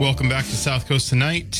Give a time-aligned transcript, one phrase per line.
[0.00, 1.54] Welcome back to South Coast tonight,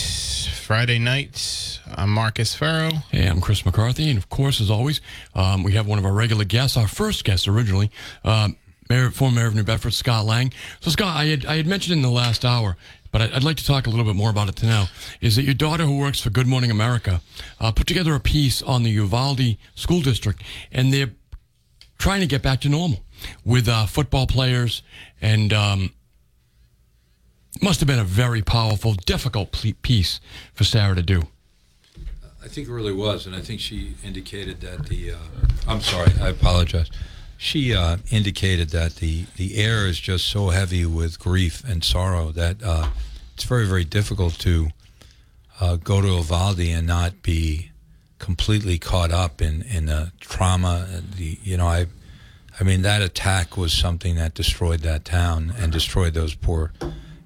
[0.62, 1.78] Friday night.
[1.94, 2.88] I'm Marcus Ferro.
[3.10, 5.02] Hey, I'm Chris McCarthy, and of course, as always,
[5.34, 7.90] um, we have one of our regular guests, our first guest originally,
[8.24, 8.48] uh,
[8.88, 10.54] Mayor, former Mayor of New Bedford, Scott Lang.
[10.80, 12.78] So, Scott, I had, I had mentioned in the last hour,
[13.12, 14.86] but I'd, like to talk a little bit more about it to now.
[15.20, 17.20] Is that your daughter, who works for Good Morning America,
[17.60, 21.10] uh, put together a piece on the Uvalde School District, and they're
[21.98, 23.04] trying to get back to normal
[23.44, 24.82] with uh, football players
[25.20, 25.52] and.
[25.52, 25.90] Um,
[27.60, 30.20] must have been a very powerful, difficult piece
[30.54, 31.24] for Sara to do.
[32.42, 35.12] I think it really was, and I think she indicated that the.
[35.12, 35.16] Uh,
[35.68, 36.90] I'm sorry, I apologize.
[37.36, 42.32] She uh, indicated that the the air is just so heavy with grief and sorrow
[42.32, 42.88] that uh,
[43.34, 44.68] it's very very difficult to
[45.60, 47.70] uh, go to Uvalde and not be
[48.18, 51.02] completely caught up in in the trauma.
[51.16, 51.86] The you know I.
[52.58, 56.72] I mean that attack was something that destroyed that town and destroyed those poor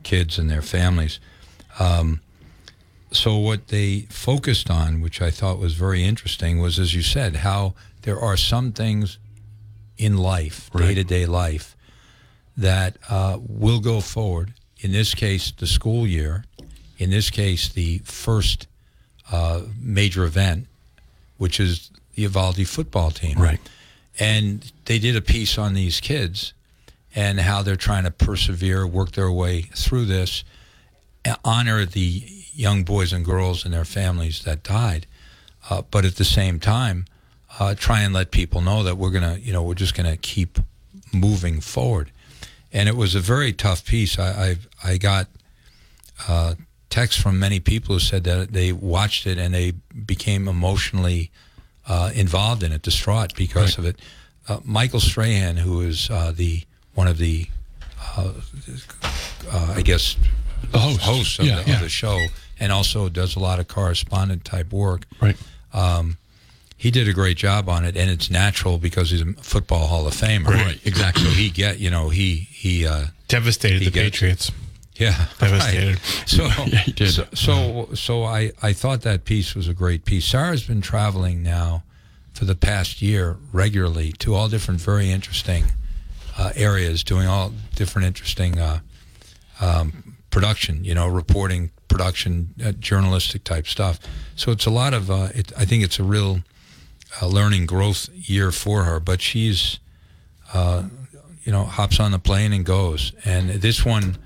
[0.05, 1.19] kids and their families.
[1.79, 2.21] Um,
[3.11, 7.37] so what they focused on, which I thought was very interesting, was as you said,
[7.37, 9.19] how there are some things
[9.97, 11.77] in life, day to day life,
[12.57, 14.53] that uh, will go forward.
[14.79, 16.45] In this case, the school year.
[16.99, 18.67] In this case, the first
[19.33, 20.67] uh, major event,
[21.39, 23.39] which is the Uvalde football team.
[23.39, 23.61] Right.
[24.19, 26.53] And they did a piece on these kids
[27.15, 30.45] and how they're trying to persevere, work their way through this,
[31.45, 35.07] honor the young boys and girls and their families that died,
[35.71, 37.07] uh, but at the same time,
[37.59, 40.59] uh, try and let people know that we're gonna, you know, we're just gonna keep
[41.13, 42.11] moving forward.
[42.73, 44.19] And it was a very tough piece.
[44.19, 45.29] I I, I got
[46.29, 46.55] uh,
[46.91, 51.31] texts from many people who said that they watched it and they became emotionally
[51.87, 53.79] uh, involved in it, distraught because right.
[53.79, 54.01] of it.
[54.47, 56.63] Uh, Michael Strahan, who is uh, the
[56.95, 57.47] one of the,
[58.17, 58.33] uh,
[59.51, 60.17] uh, I guess,
[60.71, 61.01] the host.
[61.01, 61.77] hosts of, yeah, the, yeah.
[61.77, 62.27] of, the, show,
[62.61, 65.07] and also does a lot of correspondent type work.
[65.21, 65.37] Right.
[65.73, 66.19] Um,
[66.77, 70.07] he did a great job on it, and it's natural because he's a football Hall
[70.07, 70.49] of Famer.
[70.49, 70.79] Right.
[70.85, 71.25] Exactly.
[71.25, 74.53] So he get you know he he uh, devastated he the gets, Patriots.
[74.97, 75.95] Yeah, devastated.
[75.95, 76.25] Right.
[76.27, 77.11] So yeah, he did.
[77.11, 80.27] So, so so I I thought that piece was a great piece.
[80.27, 81.85] Sara's been traveling now
[82.33, 85.65] for the past year regularly to all different very interesting
[86.37, 88.81] uh, areas, doing all different interesting uh,
[89.61, 94.01] um, production, you know, reporting, production, uh, journalistic type stuff.
[94.37, 96.41] So it's a lot of, uh, it, I think it's a real
[97.21, 99.79] uh, learning growth year for her, but she's,
[100.53, 100.85] uh,
[101.45, 103.13] you know, hops on the plane and goes.
[103.25, 104.19] And this one,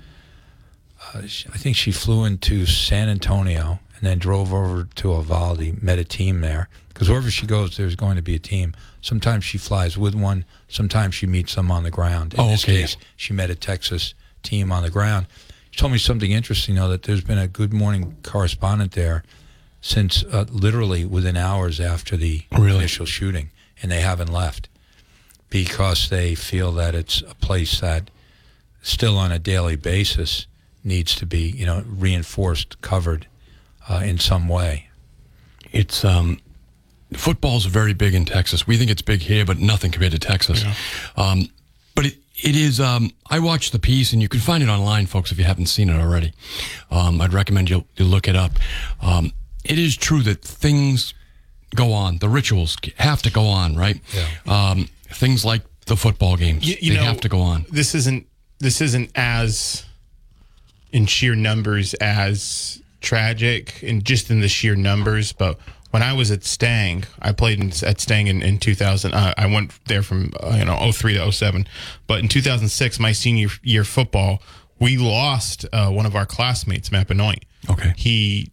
[1.13, 6.03] I think she flew into San Antonio and then drove over to Uvalde, met a
[6.03, 6.69] team there.
[6.87, 8.73] Because wherever she goes, there's going to be a team.
[9.01, 10.45] Sometimes she flies with one.
[10.67, 12.33] Sometimes she meets them on the ground.
[12.33, 12.81] In oh, this okay.
[12.81, 15.27] case, she met a Texas team on the ground.
[15.71, 19.23] She told me something interesting, though, that there's been a Good Morning correspondent there
[19.81, 22.77] since uh, literally within hours after the really?
[22.77, 23.51] initial shooting,
[23.81, 24.67] and they haven't left
[25.49, 28.11] because they feel that it's a place that
[28.81, 30.47] still on a daily basis
[30.83, 33.27] needs to be, you know, reinforced, covered
[33.89, 34.89] uh, in some way.
[35.71, 36.39] It's um,
[37.13, 38.67] football's very big in Texas.
[38.67, 40.63] We think it's big here, but nothing compared to Texas.
[40.63, 40.73] Yeah.
[41.17, 41.49] Um,
[41.95, 42.79] but it, it is.
[42.79, 45.67] Um, I watched the piece, and you can find it online, folks, if you haven't
[45.67, 46.33] seen it already.
[46.91, 48.53] Um, I'd recommend you, you look it up.
[49.01, 49.33] Um,
[49.65, 51.13] it is true that things
[51.75, 52.17] go on.
[52.19, 53.99] The rituals have to go on, right?
[54.13, 54.69] Yeah.
[54.71, 57.65] Um, things like the football games, you, you they know, have to go on.
[57.71, 58.27] This isn't.
[58.59, 59.85] This isn't as
[60.91, 65.57] in sheer numbers as tragic, and just in the sheer numbers, but
[65.91, 69.13] when I was at Stang, I played in, at Stang in, in 2000.
[69.13, 71.67] Uh, I went there from uh, you know 03 to 07.
[72.07, 74.41] But in 2006, my senior year football,
[74.79, 77.43] we lost uh, one of our classmates, Matt Benoit.
[77.69, 77.93] Okay.
[77.97, 78.51] He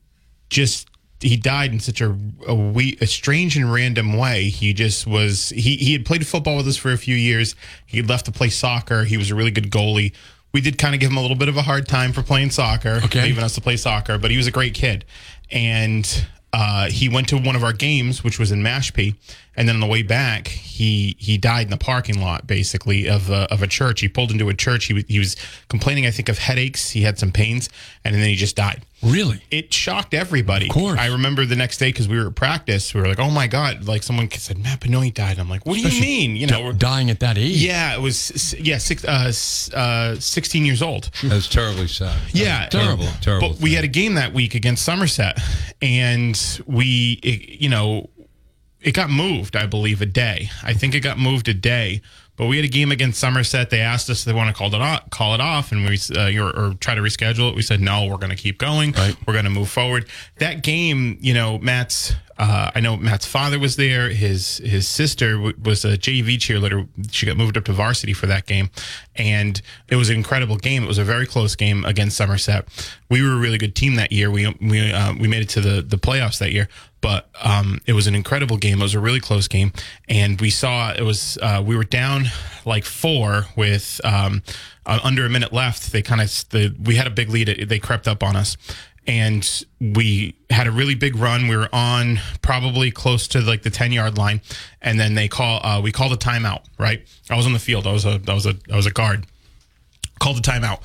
[0.48, 0.88] just
[1.20, 2.16] he died in such a
[2.46, 4.44] a, we, a strange and random way.
[4.44, 7.54] He just was he he had played football with us for a few years.
[7.84, 9.04] He left to play soccer.
[9.04, 10.12] He was a really good goalie.
[10.52, 12.50] We did kind of give him a little bit of a hard time for playing
[12.50, 13.24] soccer, okay.
[13.24, 15.04] leaving us to play soccer, but he was a great kid.
[15.50, 19.14] And uh, he went to one of our games, which was in Mashpee,
[19.58, 23.30] and then on the way back, he he died in the parking lot, basically of
[23.30, 24.00] a, of a church.
[24.00, 24.84] He pulled into a church.
[24.86, 25.34] He was, he was
[25.68, 26.90] complaining, I think, of headaches.
[26.90, 27.68] He had some pains,
[28.04, 28.82] and then he just died.
[29.02, 29.42] Really?
[29.50, 30.66] It shocked everybody.
[30.66, 30.98] Of course.
[30.98, 32.92] I remember the next day because we were at practice.
[32.94, 35.74] We were like, "Oh my god!" Like someone said, "Matt Benoit died." I'm like, "What
[35.76, 37.56] do you mean?" You know, we're- Dying at that age.
[37.64, 39.32] yeah, it was yeah, six, uh,
[39.74, 41.10] uh, 16 years old.
[41.22, 42.16] That's terribly sad.
[42.32, 43.48] Yeah, terrible, and- terrible.
[43.50, 45.38] But we had a game that week against Somerset,
[45.82, 48.08] and we, it, you know,
[48.86, 49.56] it got moved.
[49.56, 50.48] I believe a day.
[50.62, 52.00] I think it got moved a day.
[52.36, 53.70] But we had a game against Somerset.
[53.70, 55.98] They asked us if they want to call it off, call it off, and we
[56.14, 57.56] uh, or, or try to reschedule it.
[57.56, 58.06] We said no.
[58.06, 58.92] We're going to keep going.
[58.92, 59.16] Right.
[59.26, 60.08] We're going to move forward.
[60.38, 62.14] That game, you know, Matt's.
[62.38, 64.10] Uh, I know Matt's father was there.
[64.10, 66.86] His his sister w- was a JV cheerleader.
[67.10, 68.68] She got moved up to varsity for that game,
[69.14, 70.84] and it was an incredible game.
[70.84, 72.68] It was a very close game against Somerset.
[73.08, 74.30] We were a really good team that year.
[74.30, 76.68] We we uh, we made it to the the playoffs that year,
[77.00, 78.80] but um, it was an incredible game.
[78.80, 79.72] It was a really close game,
[80.06, 82.26] and we saw it was uh, we were down
[82.66, 84.42] like four with um,
[84.84, 85.90] uh, under a minute left.
[85.90, 87.66] They kind of the we had a big lead.
[87.66, 88.58] They crept up on us
[89.06, 91.48] and we had a really big run.
[91.48, 94.40] We were on probably close to like the ten yard line,
[94.82, 95.60] and then they call.
[95.64, 96.62] Uh, we called a timeout.
[96.78, 97.86] Right, I was on the field.
[97.86, 99.26] I was a I was a I was a guard.
[100.18, 100.80] Called a timeout.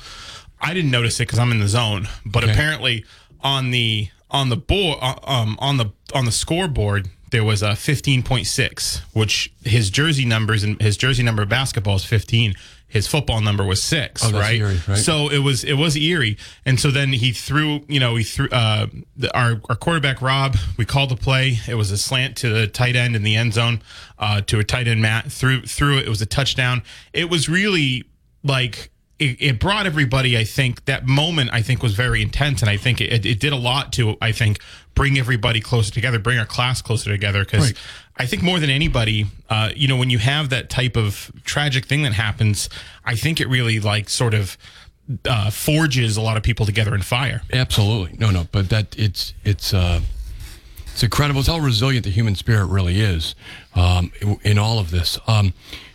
[0.60, 2.52] I didn't notice it because I'm in the zone, but Okay.
[2.52, 3.04] apparently
[3.40, 9.00] on the on the board um on the on the scoreboard there was a 15.6
[9.12, 12.54] which his jersey numbers and his jersey number of basketball is 15
[12.92, 14.60] his football number was six Oh, right?
[14.60, 14.98] eerie, right?
[14.98, 16.36] so it was it was eerie
[16.66, 18.86] and so then he threw you know he threw uh
[19.16, 22.66] the, our our quarterback rob we called the play it was a slant to the
[22.68, 23.82] tight end in the end zone
[24.18, 27.48] uh to a tight end matt threw threw it it was a touchdown it was
[27.48, 28.04] really
[28.44, 28.90] like
[29.30, 32.76] it, it brought everybody i think that moment i think was very intense and i
[32.76, 34.58] think it, it did a lot to i think
[34.94, 37.78] bring everybody closer together bring our class closer together because Right.
[38.18, 41.86] i think more than anybody uh, you know when you have that type of tragic
[41.86, 42.68] thing that happens
[43.04, 44.56] i think it really like sort of
[45.24, 48.16] uh, forges a lot of people together in fire Absolutely.
[48.18, 50.00] No, no, but that it's it's uh
[50.92, 51.40] it's incredible.
[51.40, 53.34] It's how resilient the human spirit really is
[53.74, 55.18] um, in, all of this.
[55.26, 55.54] Um,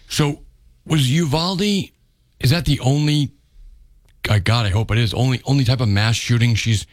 [0.09, 0.41] so
[0.87, 1.91] was Uvalde?
[2.39, 3.31] Is that the only?
[4.23, 6.85] God, I hope it is only only type of mass shooting she's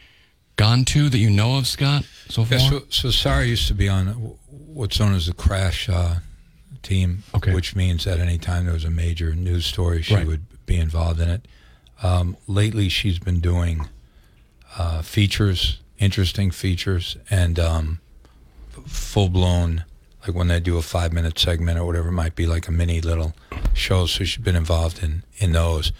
[0.55, 2.05] gone to that you know of, Scott.
[2.29, 4.07] So far, Yeah, so, so Sara used to be on
[4.49, 6.15] what's known as the crash uh,
[6.81, 7.53] team, Okay.
[7.53, 10.25] which means that any time there was a major news story, she Right.
[10.25, 11.45] would be involved in it.
[12.01, 13.89] Um, lately, she's been doing
[14.77, 17.99] uh, features, interesting features, and um,
[18.87, 19.83] full blown,
[20.27, 22.71] like when they do a five minute segment or whatever it might be, like a
[22.71, 23.33] mini little
[23.73, 24.05] show.
[24.05, 25.91] So she's been involved in, in those.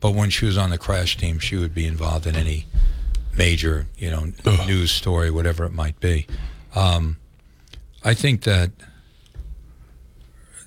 [0.00, 2.66] But when she was on the crash team, she would be involved in any
[3.36, 4.66] major, you know, Ugh.
[4.66, 6.26] news story, whatever it might be.
[6.74, 7.16] Um,
[8.04, 8.70] I think that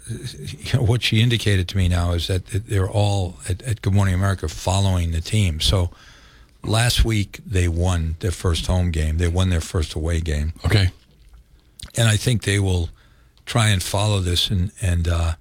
[0.09, 3.93] you know, what she indicated to me now is that they're all at, at Good
[3.93, 5.59] Morning America following the team.
[5.59, 5.89] So
[6.63, 9.17] last week they won their first home game.
[9.17, 10.91] They won their first away game, okay,
[11.97, 12.89] and I think they will
[13.45, 15.33] try and follow this and and uh,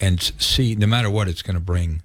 [0.00, 2.02] and see no matter what it's going to bring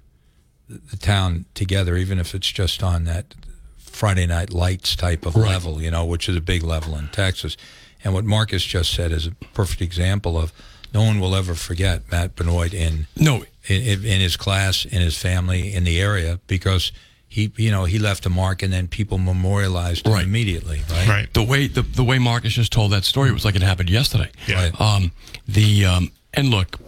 [0.68, 3.34] the town together, even if it's just on that
[3.78, 5.48] Friday Night Lights type of Right.
[5.48, 7.56] level, you know, which is a big level in Texas.
[8.04, 10.52] And what Marcus just said is a perfect example of
[10.94, 15.16] no one will ever forget Matt Benoit in no, in in his class, in his
[15.18, 16.92] family, in the area because
[17.28, 20.24] he, you know, he left a mark, and then people memorialized him Right.
[20.24, 21.08] immediately, right?
[21.08, 23.90] right the way the, the way Marcus just told that story was like it happened
[23.90, 24.30] yesterday.
[24.46, 24.56] Yeah.
[24.70, 24.80] Right.
[24.80, 25.12] Um,
[25.46, 26.78] the um, and look,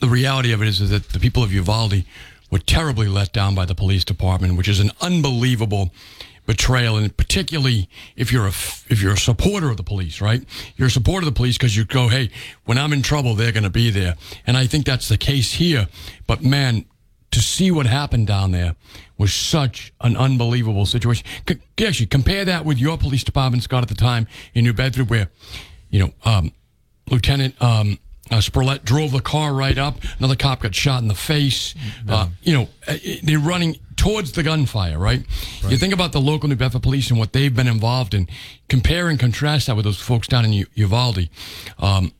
[0.00, 2.04] the reality of it is, is that the people of Uvalde
[2.50, 5.92] were terribly let down by the police department, which is an unbelievable
[6.46, 8.54] betrayal, and particularly if you're a
[8.88, 10.42] if you're a supporter of the police, right?
[10.76, 12.30] You're a supporter of the police because you go, hey,
[12.64, 14.14] when I'm in trouble, they're going to be there,
[14.46, 15.88] and I think that's the case here.
[16.26, 16.86] But man,
[17.32, 18.74] to see what happened down there
[19.18, 21.26] was such an unbelievable situation.
[21.48, 25.10] C- actually, compare that with your police department, Scott, at the time in New Bedford,
[25.10, 25.28] where
[25.90, 26.52] you know um,
[27.10, 27.98] Lieutenant um,
[28.30, 29.96] uh, Spurlett drove the car right up.
[30.18, 31.74] Another cop got shot in the face.
[32.08, 35.24] Uh, you know, uh, they're running towards the gunfire, right?
[35.68, 38.28] You think about the local New Bedford police and what they've been involved in.
[38.68, 41.28] Compare and contrast that with those folks down in U- Uvalde.
[41.78, 42.12] Um,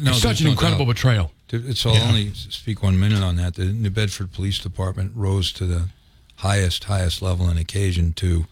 [0.00, 0.94] No, it's such an no incredible doubt.
[0.94, 1.30] betrayal.
[1.50, 3.54] It's I'll only speak one minute on that.
[3.54, 5.88] The New Bedford Police Department rose to the
[6.44, 8.44] highest, highest level and occasion to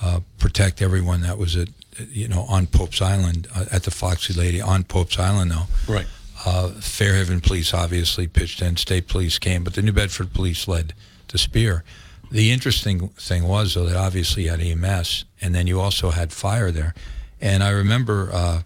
[0.00, 1.68] uh, protect everyone that was at,
[2.10, 5.66] you know, on Pope's Island, uh, at the Foxy Lady on Pope's Island, though.
[5.92, 6.06] Right.
[6.44, 10.94] Uh, Fairhaven Police obviously pitched in, State Police came, but the New Bedford Police led
[11.28, 11.82] the spear.
[12.30, 16.32] The interesting thing was, though, that obviously you had EMS, and then you also had
[16.32, 16.94] fire there.
[17.40, 18.62] And I remember uh,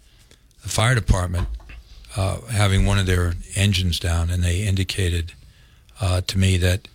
[0.62, 1.48] the fire department
[2.14, 5.32] uh, having one of their engines down, and they indicated
[6.00, 6.88] uh, to me that,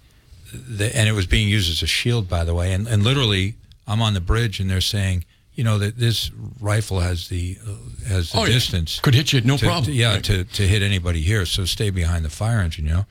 [0.54, 2.74] the, and it was being used as a shield, by the way.
[2.74, 3.56] And, and literally,
[3.88, 8.08] I'm on the bridge, and they're saying, you know, that this rifle has the uh,
[8.10, 8.54] has the Oh, yeah.
[8.54, 9.86] distance Could hit you, no to- problem.
[9.86, 10.24] to- yeah, Right.
[10.26, 11.46] to, to hit anybody here.
[11.46, 13.06] So stay behind the fire engine, you know.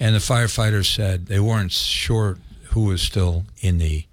[0.00, 2.38] And the firefighters said they weren't sure
[2.70, 4.06] who was still in the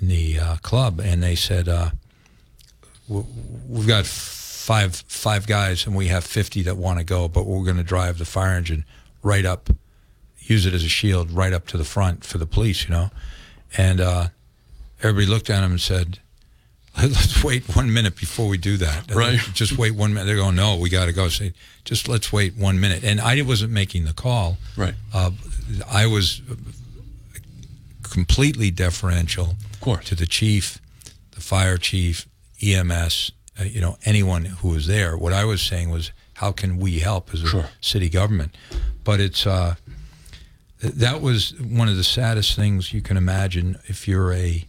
[0.00, 1.90] in the uh, club, and they said uh,
[3.08, 7.64] we've got five five guys, and we have fifty that want to go, but we're
[7.64, 8.84] going to drive the fire engine
[9.22, 9.70] right up,
[10.48, 13.10] use it as a shield right up to the front for the police, you know.
[13.76, 14.28] And uh,
[15.02, 16.18] everybody looked at him and said.
[17.02, 19.14] Let's wait one minute before we do that.
[19.14, 19.38] Right.
[19.52, 20.24] Just wait one minute.
[20.24, 21.28] They're going, no, we got to go.
[21.28, 21.52] Say,
[21.84, 23.04] just let's wait one minute.
[23.04, 24.56] And I wasn't making the call.
[24.78, 24.94] Right.
[25.12, 25.32] Uh,
[25.92, 26.40] I was
[28.02, 30.06] completely deferential Of course.
[30.06, 30.80] to the chief,
[31.32, 32.26] the fire chief,
[32.62, 35.16] EMS, uh, you know, anyone who was there.
[35.18, 37.68] What I was saying was, how can we help as a Sure.
[37.80, 38.54] city government?
[39.04, 39.74] But it's uh,
[40.94, 44.64] that was one of the saddest things you can imagine if you're a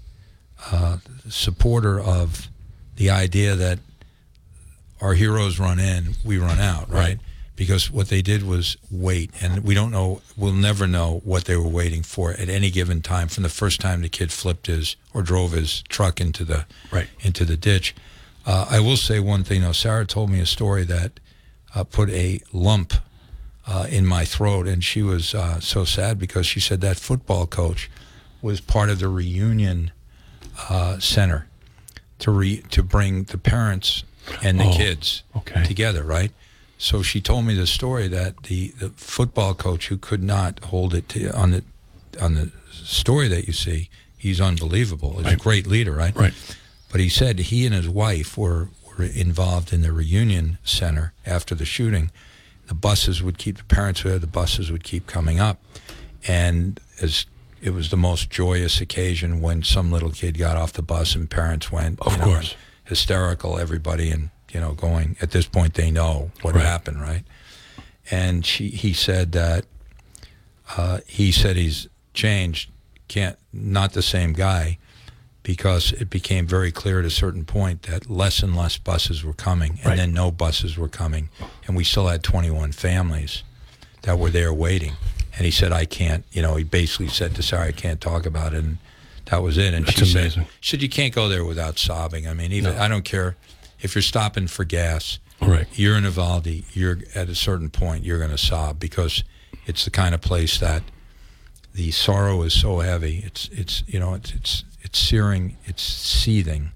[0.72, 0.98] uh,
[1.30, 2.48] supporter of
[2.96, 3.80] the idea that
[5.02, 6.98] our heroes run in, we run out, right?
[7.00, 7.20] Right.
[7.56, 11.56] Because what they did was wait, and we don't know, we'll never know what they
[11.56, 14.96] were waiting for at any given time from the first time the kid flipped his
[15.14, 17.08] or drove his truck into the Right.
[17.22, 17.96] into the ditch.
[18.46, 19.72] Uh, I will say one thing though.
[19.72, 21.20] Sara told me a story that
[21.74, 22.94] uh, put a lump
[23.68, 27.46] uh, in my throat, and she was uh, so sad because she said that football
[27.48, 27.90] coach
[28.42, 29.92] was part of the reunion
[30.70, 31.48] uh, center
[32.20, 34.04] to re- to bring the parents
[34.44, 35.64] and the Oh, kids okay.
[35.66, 36.32] together, right?
[36.78, 40.94] So she told me the story that the, the football coach who could not hold
[40.94, 41.64] it to, on the
[42.22, 45.18] on the story that you see, he's unbelievable.
[45.20, 46.16] He's a great leader, right?
[46.16, 46.34] Right.
[46.92, 51.54] But he said he and his wife were, were involved in the reunion center after
[51.54, 52.12] the shooting.
[52.68, 54.20] The buses would keep the parents there.
[54.20, 55.62] The buses would keep coming up,
[56.28, 57.26] and as
[57.62, 61.30] it was the most joyous occasion when some little kid got off the bus and
[61.30, 62.56] parents went, Of you know, course.
[62.84, 63.58] hysterical.
[63.58, 66.66] Everybody and you know going at this point they know what Right.
[66.66, 67.24] happened, right?
[68.12, 69.66] And she he said that
[70.78, 72.70] uh, he said he's changed,
[73.08, 74.78] can't not the same guy
[75.48, 79.32] because it became very clear at a certain point that less and less buses were
[79.34, 79.96] coming, and Right.
[79.96, 81.30] then no buses were coming,
[81.66, 83.44] and we still had 21 families
[84.01, 84.98] that were there waiting.
[85.38, 86.58] And he said, "I can't," you know.
[86.58, 88.77] He basically said to Sara, "I can't talk about it," and
[89.27, 89.74] that was it.
[89.74, 90.48] And That's she said, amazing.
[90.60, 92.27] "She said you can't go there without sobbing.
[92.27, 92.82] I mean, even No.
[92.82, 93.38] I don't care
[93.80, 95.18] if you're stopping for gas.
[95.42, 95.68] Right.
[95.75, 96.63] You're in Uvalde.
[96.74, 99.24] You're at a certain point, you're going to sob because
[99.66, 100.84] it's the kind of place that
[101.74, 103.24] the sorrow is so heavy.
[103.25, 105.58] It's it's you know it's it's it's searing.
[105.65, 106.72] It's seething.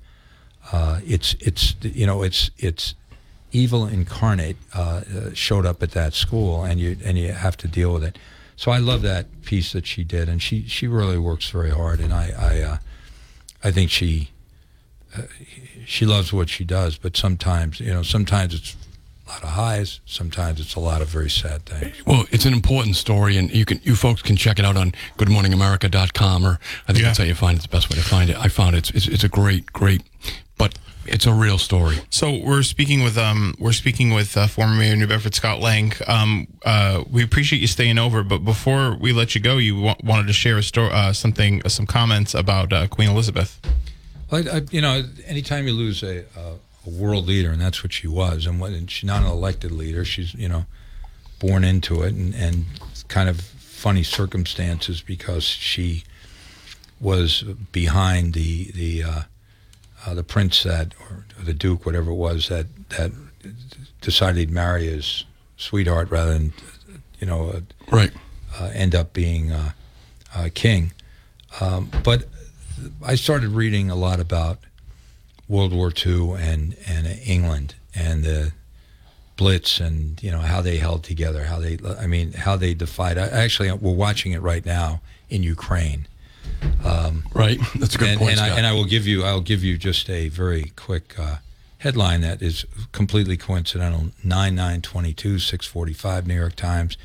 [0.72, 2.94] Uh, it's it's you know it's it's
[3.54, 7.70] evil incarnate uh, uh, showed up at that school, and you and you have to
[7.70, 8.18] deal with it.
[8.58, 12.02] So I love that piece that she did, and she she really works very hard,
[12.02, 12.78] and I I uh,
[13.64, 14.32] I think she
[15.18, 15.22] uh,
[15.86, 18.76] she loves what she does, but sometimes you know sometimes it's
[19.28, 21.96] a lot of highs, sometimes it's a lot of very sad things.
[22.06, 24.94] Well, it's an important story, and you can you folks can check it out on
[25.18, 27.06] GoodMorningAmerica.com, or I think Yeah.
[27.10, 27.62] that's how you find it.
[27.62, 28.38] The best way to find it.
[28.38, 28.90] I found it.
[28.94, 30.02] It's, it's a great, great,
[30.58, 31.98] but it's a real story.
[32.10, 35.60] So we're speaking with um we're speaking with uh, former Mayor of New Bedford Scott
[35.60, 35.94] Lang.
[36.08, 39.96] Um, uh, we appreciate you staying over, but before we let you go, you wa-
[40.04, 43.60] wanted to share a story, uh, something, some comments about uh, Queen Elizabeth.
[44.30, 46.24] Well, I, I, you know, anytime you lose a,
[46.86, 49.72] a, world leader, and that's what she was, and, when, and she's not an elected
[49.72, 50.66] leader, she's you know
[51.40, 52.66] born into it, and, and
[53.08, 56.04] kind of funny circumstances because she
[57.00, 59.22] was behind the the uh,
[60.06, 63.12] uh, the prince that or the duke, whatever it was, that that
[64.02, 65.26] decided he'd marry his
[65.58, 66.54] sweetheart rather than
[67.20, 67.60] you know uh,
[67.92, 68.12] Right.
[68.60, 69.72] uh, end up being uh,
[70.36, 70.94] uh, king.
[71.60, 72.26] Um, but
[73.04, 74.60] I started reading a lot about
[75.52, 78.54] World War II and and England and the
[79.36, 83.18] Blitz and you know how they held together, how they I mean how they defied.
[83.18, 86.08] I, actually, we're watching it right now in Ukraine.
[87.34, 87.60] Right.
[87.76, 88.32] That's a good and, point.
[88.32, 91.38] and I and I will give you I'll give you just a very quick uh,
[91.80, 94.12] headline that is completely coincidental.
[94.24, 96.98] Nine nine twenty two six forty five New York Times.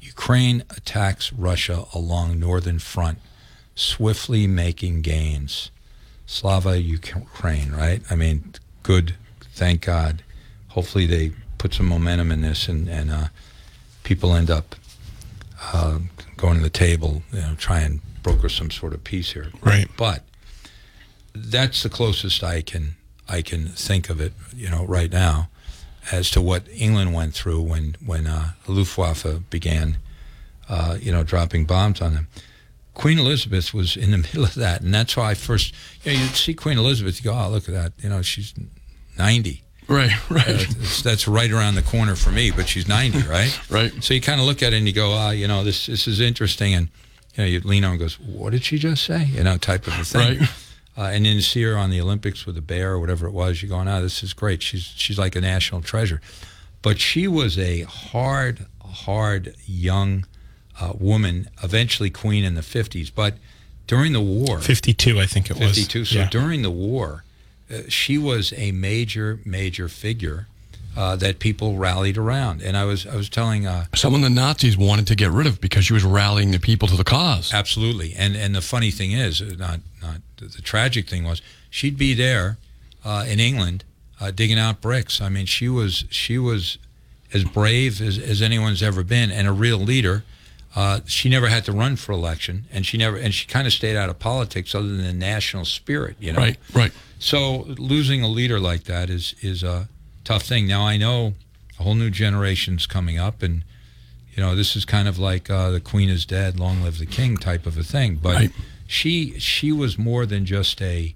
[0.00, 3.18] Ukraine attacks Russia along northern front,
[3.74, 5.70] swiftly making gains.
[6.32, 8.00] Slava Ukraine, right?
[8.10, 9.16] I mean, good.
[9.52, 10.22] Thank God.
[10.68, 13.28] Hopefully they put some momentum in this, and and uh,
[14.02, 14.74] people end up
[15.74, 15.98] uh,
[16.38, 19.52] going to the table, you know, try and broker some sort of peace here.
[19.62, 19.88] Right.
[19.98, 20.22] But
[21.34, 22.96] that's the closest I can
[23.28, 25.50] I can think of it, you know, right now,
[26.10, 29.98] as to what England went through when when uh, Luftwaffe began,
[30.66, 32.28] uh, you know, dropping bombs on them.
[32.94, 36.18] Queen Elizabeth was in the middle of that, and that's why I first, you know,
[36.20, 38.54] you see Queen Elizabeth, you go, oh, look at that, you know, she's
[39.18, 39.62] ninety.
[39.88, 43.58] Right, right, Uh, that's right around the corner for me, but she's ninety, right?
[43.70, 43.92] right.
[44.02, 46.06] So you kind of look at it and you go, ah, you know, this this
[46.06, 46.88] is interesting, and
[47.34, 49.24] you know, you lean on and goes, what did she just say?
[49.24, 50.38] You know, type of a thing.
[50.40, 50.48] Right.
[50.96, 53.32] Uh, and then you see her on the Olympics with a bear or whatever it
[53.32, 53.62] was.
[53.62, 54.62] You're going, ah, this is great.
[54.62, 56.20] She's she's like a national treasure.
[56.82, 60.26] But she was a hard, hard young
[60.80, 63.10] uh, woman, eventually queen in the 50s.
[63.14, 63.34] But
[63.86, 65.76] during the war, 52, I think it was.
[65.76, 66.04] 52.
[66.06, 66.28] So Yeah.
[66.28, 67.24] during the war,
[67.72, 70.46] uh, she was a major, major figure
[70.96, 72.60] uh, that people rallied around.
[72.62, 73.66] And I was I was telling.
[73.66, 76.86] Uh, Someone the Nazis wanted to get rid of because she was rallying the people
[76.88, 77.52] to the cause.
[77.52, 81.40] Absolutely, and and the funny thing is, uh, not not the, the tragic thing was,
[81.70, 82.58] she'd be there
[83.04, 83.84] uh, in England
[84.20, 85.20] uh, digging out bricks.
[85.22, 86.76] I mean, she was she was
[87.32, 90.24] as brave as, as anyone's ever been, and a real leader.
[90.74, 93.72] Uh, she never had to run for election, and she never and she kind of
[93.72, 96.16] stayed out of politics, other than the national spirit.
[96.18, 96.92] You know, Right, right.
[97.18, 99.88] so losing a leader like that is is a
[100.24, 100.66] tough thing.
[100.66, 101.34] Now I know
[101.78, 103.64] a whole new generation's coming up, and
[104.34, 107.06] you know this is kind of like uh, the Queen is dead, long live the
[107.06, 108.14] King type of a thing.
[108.22, 108.50] But Right.
[108.86, 111.14] she she was more than just a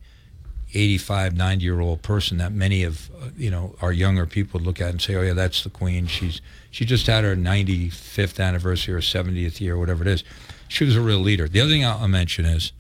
[0.75, 4.81] 85, 90 year old person that many of uh, you know our younger people look
[4.81, 6.07] at and say, oh yeah, that's the Queen.
[6.07, 6.41] She's
[6.77, 10.23] she just had her 95th anniversary or 70th year, whatever it is.
[10.69, 11.49] She was a real leader.
[11.49, 12.73] The other thing I'll mention is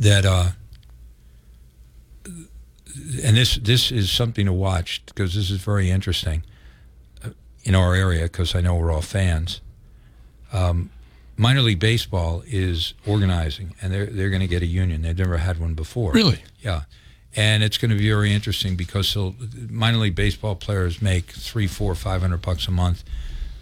[0.00, 0.24] that.
[0.24, 0.52] Uh,
[3.22, 6.44] and this this is something to watch because this is very interesting
[7.22, 7.28] uh,
[7.64, 9.60] in our area because I know we're all fans.
[10.50, 10.88] Um,
[11.36, 15.02] minor league baseball is organizing, and they're they're going to get a union.
[15.02, 16.12] They've never had one before.
[16.12, 16.42] Really?
[16.62, 16.84] Yeah,
[17.36, 19.34] and it's going to be very interesting because they'll-
[19.68, 23.04] minor league baseball players make three, four, five hundred bucks a month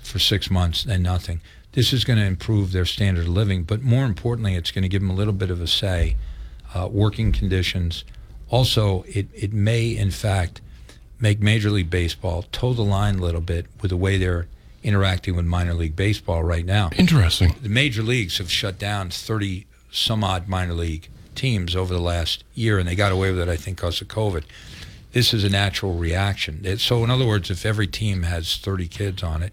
[0.02, 1.40] for six months and nothing.
[1.72, 4.88] This is going to improve their standard of living, but more importantly, it's going to
[4.88, 6.16] give them a little bit of a say,
[6.72, 8.04] uh, working conditions.
[8.48, 10.60] Also, it, it may, in fact,
[11.18, 14.46] make Major League Baseball toe the line a little bit with the way they're
[14.84, 16.90] interacting with minor league baseball right now.
[16.96, 17.56] Interesting.
[17.60, 22.44] The major leagues have shut down 30 some odd minor league teams over the last
[22.54, 24.44] year, and they got away with it, I think, because of COVID.
[25.12, 26.60] This is a natural reaction.
[26.64, 29.52] It- So, in other words, if every team has 30 kids on it,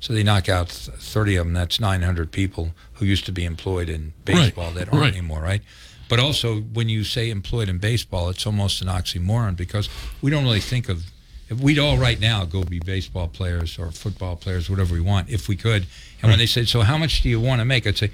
[0.00, 3.88] so they knock out 30 of them, that's 900 people who used to be employed
[3.88, 5.12] in baseball that aren't right.
[5.12, 5.62] anymore, right?
[6.08, 9.88] But also, when you say employed in baseball, it's almost an oxymoron because
[10.22, 11.04] we don't really think of.
[11.48, 15.28] If we'd all right now go be baseball players or football players, whatever we want,
[15.28, 15.86] if we could.
[16.22, 18.10] And when they said, "So how much do you want to make?" I'd say,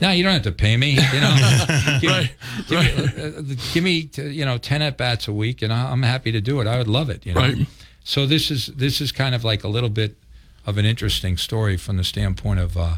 [0.00, 0.90] "No, you don't have to pay me.
[0.90, 2.34] You know, give, Right,
[2.68, 6.02] give me, uh, give me, t- you know, ten at bats a week, and I'm
[6.02, 6.66] happy to do it.
[6.66, 7.24] I would love it.
[7.26, 7.40] You know.
[7.40, 7.66] Right.
[8.04, 10.16] So this is this is kind of like a little bit
[10.66, 12.96] of an interesting story from the standpoint of uh,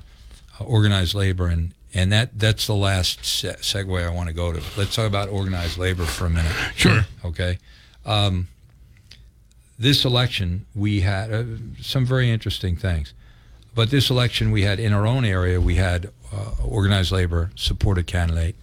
[0.61, 4.63] organized labor, and and that that's the last se- segue I want to go to.
[4.77, 6.53] Let's talk about organized labor for a minute.
[6.77, 7.07] Sure.
[7.25, 7.59] Okay.
[8.05, 8.49] Um,
[9.79, 11.45] this election, we had uh,
[11.81, 13.15] some very interesting things.
[13.75, 16.09] But this election, we had in our own area, we had uh,
[16.65, 18.57] organized labor supported candidate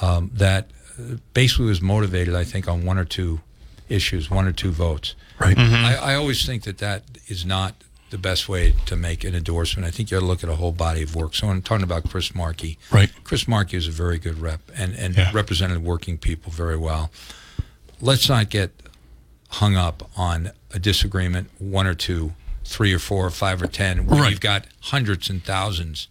[0.00, 3.40] um, that uh, basically was motivated, I think, on one or two
[3.88, 5.14] issues, one or two votes.
[5.38, 5.58] Right.
[5.58, 7.74] I, I always think that that is not
[8.10, 9.86] the best way to make an endorsement.
[9.86, 11.34] I think you got to look at a whole body of work.
[11.34, 12.78] So I'm talking about Chris Markey.
[12.90, 13.10] Right.
[13.24, 15.30] Chris Markey is a very good rep and, and Yeah.
[15.32, 17.10] represented working people very well.
[18.00, 18.70] Let's not get
[19.48, 22.34] hung up on a disagreement, one or two,
[22.64, 24.30] three or four, or five or ten, where Right.
[24.30, 26.08] you've got hundreds and thousands,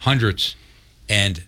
[0.00, 0.54] hundreds
[1.08, 1.42] and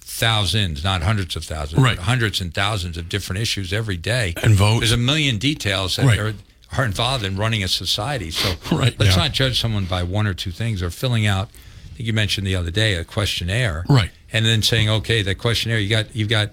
[0.00, 1.98] thousands, not hundreds of thousands, Right.
[1.98, 4.34] hundreds and thousands of different issues every day.
[4.42, 4.80] And votes.
[4.80, 6.18] There's a million details that Right.
[6.18, 6.34] are,
[6.76, 8.30] are involved in running a society.
[8.30, 8.94] So Right.
[8.98, 9.22] let's Yeah.
[9.22, 11.48] not judge someone by one or two things or filling out.
[11.92, 14.10] I think you mentioned the other day a questionnaire, Right.
[14.34, 16.50] And then saying, okay, that questionnaire you got, you've got,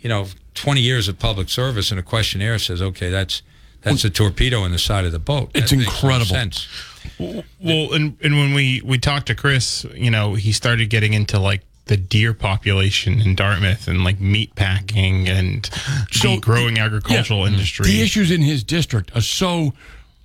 [0.00, 3.42] you know, 20 years of public service, and a questionnaire says, okay, that's
[3.82, 5.50] that's a torpedo in the side of the boat.
[5.54, 6.34] It's That makes no incredible.
[7.08, 7.46] Sense.
[7.60, 11.38] Well, and and when we we talked to Chris, you know, he started getting into
[11.38, 15.68] like the deer population in Dartmouth and like meat packing and
[16.12, 17.52] So- the growing agricultural Yeah.
[17.54, 17.86] industry.
[17.86, 19.72] The issues in his district are so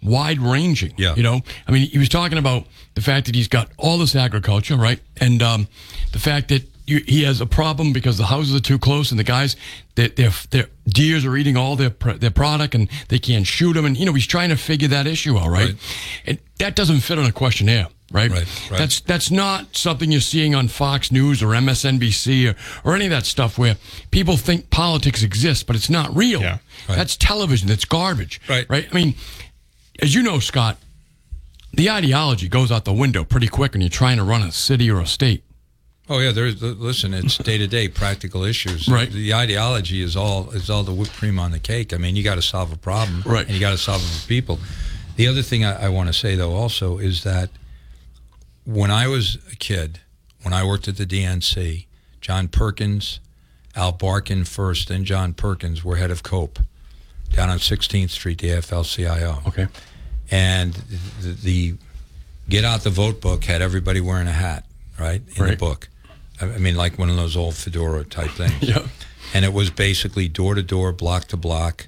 [0.02, 0.94] wide ranging.
[0.98, 1.16] Yeah.
[1.16, 4.14] You know, I mean, he was talking about the fact that he's got all this
[4.16, 5.00] agriculture, right?
[5.22, 5.68] And um,
[6.12, 9.20] the fact that you, he has a problem because the houses are too close and
[9.20, 9.56] the guys,
[9.96, 13.86] their, their, deers are eating all their their product and they can't shoot them.
[13.86, 15.70] And, you know, he's trying to figure that issue out, right?
[15.70, 15.76] Right.
[16.26, 17.88] And that doesn't fit on a questionnaire.
[18.12, 18.30] right?
[18.30, 18.78] Right, right.
[18.78, 22.56] That's that's not something you're seeing on Fox News or MSNBC or,
[22.90, 23.78] or any of that stuff where
[24.12, 26.42] people think politics exists, but it's not real.
[26.42, 26.58] Yeah.
[26.90, 26.98] Right.
[26.98, 27.70] That's television.
[27.70, 28.42] That's garbage.
[28.50, 28.70] Right.
[28.70, 28.88] Right.
[28.92, 29.16] I mean,
[30.02, 30.78] as you know, Scott,
[31.72, 34.92] the ideology goes out the window pretty quick when you're trying to run a city
[34.92, 35.44] or a state.
[36.10, 37.14] Oh yeah, there's listen.
[37.14, 38.88] It's day to day practical issues.
[38.90, 39.10] Right.
[39.10, 41.94] The ideology is all is all the whipped cream on the cake.
[41.94, 43.46] I mean, you got to solve a problem, Right.
[43.46, 44.60] And you got to solve it for people.
[45.16, 47.50] The other thing I, I want to say though also is that
[48.66, 50.00] when I was a kid,
[50.42, 51.86] when I worked at the DNC,
[52.20, 53.20] John Perkins,
[53.76, 56.60] Al Barkan first, then John Perkins were head of COPE
[57.32, 59.68] down on 16th Street, the AFL-CIO Okay.
[60.30, 60.74] and
[61.22, 61.74] the, the
[62.50, 64.66] get out the vote book had everybody wearing a hat,
[65.00, 65.22] right?
[65.38, 65.88] In the book.
[66.42, 68.54] I mean, like one of those old fedora type things.
[68.62, 68.88] Yeah.
[69.36, 71.88] And it was basically door to door, block to block,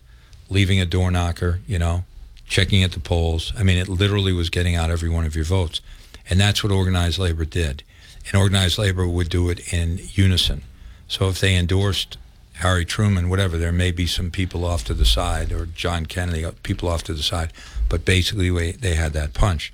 [0.49, 2.03] leaving a door knocker, you know,
[2.47, 3.53] checking at the polls.
[3.55, 5.79] I mean, it literally was getting out every one of your votes.
[6.27, 7.83] And that's what organized labor did.
[8.27, 10.63] And organized labor would do it in unison.
[11.07, 12.17] So if they endorsed
[12.53, 16.43] Harry Truman, whatever, there may be some people off to the side, or John Kennedy,
[16.45, 17.51] uh, people off to the side.
[17.89, 19.71] But basically, they had that punch.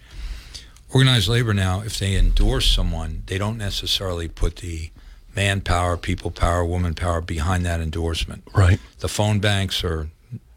[0.94, 4.90] Organized labor now, if they endorse someone, they don't necessarily put the
[5.36, 8.44] manpower, people power, woman power behind that endorsement.
[8.54, 8.80] Right.
[9.00, 10.10] The phone banks are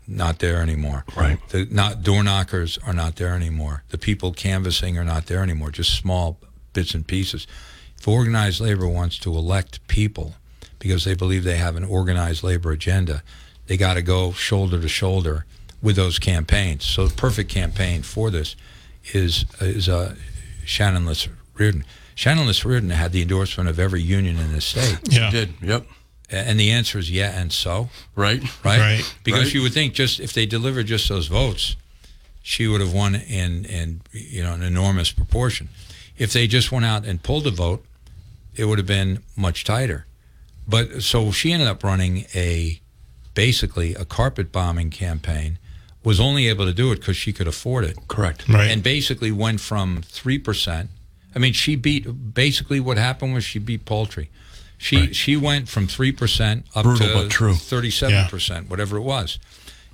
[0.09, 1.05] not there anymore.
[1.16, 1.38] Right.
[1.49, 3.85] The not door knockers are not there anymore.
[3.90, 5.70] The people canvassing are not there anymore.
[5.70, 6.38] Just small
[6.73, 7.47] bits and pieces.
[7.99, 10.35] If organized labor wants to elect people
[10.79, 13.23] because they believe they have an organized labor agenda,
[13.66, 15.47] they got to go shoulder to shoulder
[15.81, 16.85] with those campaigns.
[16.85, 18.57] So the perfect campaign for this
[19.12, 20.14] is is uh,
[20.64, 21.85] Shannon Liss Riordan.
[22.14, 25.31] Shannon Liss Riordan had the endorsement of every union in the state, Yeah.
[25.31, 25.55] Did.
[25.61, 25.87] Yep.
[26.31, 28.43] and the answer is yeah, and so Right.
[28.64, 28.79] right?
[28.81, 29.14] Right.
[29.25, 29.55] Because Right.
[29.55, 31.77] you would think just if they delivered just those votes,
[32.43, 35.69] she would have won in in you know an enormous proportion.
[36.17, 37.85] If they just went out and pulled a vote,
[38.55, 40.07] it would have been much tighter.
[40.67, 42.81] But so she ended up running a
[43.35, 45.59] basically a carpet bombing campaign.
[46.05, 48.47] Was only able to do it because she could afford it Correct.
[48.49, 48.71] Right.
[48.71, 50.90] and basically went from three percent.
[51.35, 54.29] I mean, she beat basically what happened was she beat Palfrey.
[54.79, 57.55] She she went from three percent up Brutal, to but true.
[57.55, 59.38] thirty-seven percent, whatever it was,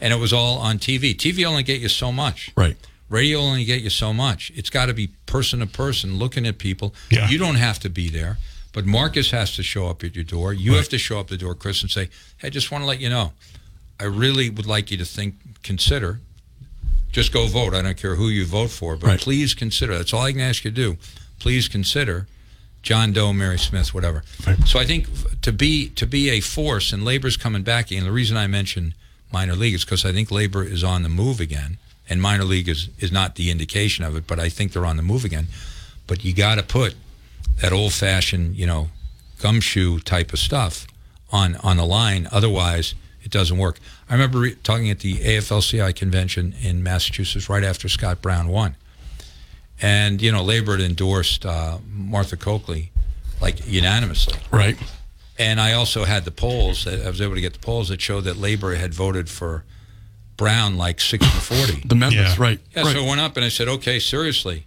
[0.01, 1.15] and it was all on TV.
[1.15, 2.51] TV only get you so much.
[2.57, 2.77] Right.
[3.09, 4.51] Radio only get you so much.
[4.55, 6.95] It's got to be person to person, looking at people.
[7.11, 7.29] Yeah.
[7.29, 8.39] You don't have to be there,
[8.73, 10.53] but Marcus has to show up at your door.
[10.53, 12.87] You have to show up the door, Chris, and say, "Hey, I just want to
[12.87, 13.33] let you know,
[14.01, 16.21] I really would like you to think, consider,
[17.13, 17.75] just go vote.
[17.75, 19.21] I don't care who you vote for, but Right.
[19.21, 19.97] please consider.
[19.99, 20.97] That's all I can ask you to do.
[21.39, 22.27] Please consider
[22.83, 24.23] John Doe, Mary Smith, whatever.
[24.67, 25.07] So I think
[25.43, 27.91] to be to be a force, and labor's coming back.
[27.91, 28.95] And the reason I mention
[29.33, 31.77] minor league is because I think labor is on the move again,
[32.09, 34.97] and minor league is is not the indication of it, but I think they're on
[34.97, 35.49] the move again.
[36.07, 36.95] But you got to put
[37.61, 38.89] that old fashioned, you know,
[39.43, 40.87] gumshoe type of stuff
[41.31, 42.29] on on the line.
[42.33, 42.95] Otherwise,
[43.33, 43.79] it doesn't work.
[44.09, 48.75] I remember re- talking at the AFL-CIO convention in Massachusetts right after Scott Brown won,
[49.81, 52.91] and you know, Labor had endorsed uh, Martha Coakley
[53.41, 54.39] like unanimously.
[54.51, 54.77] Right.
[55.39, 56.85] And I also had the polls.
[56.85, 59.65] that- I was able to get the polls that showed that Labor had voted for
[60.37, 61.89] Brown like 60-40.
[61.89, 62.19] The members.
[62.19, 62.35] Yeah.
[62.39, 62.59] Right.
[62.75, 62.95] Yeah, right.
[62.95, 64.67] so I went up and I said, okay, seriously,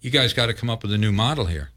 [0.00, 1.70] you guys got to come up with a new model here.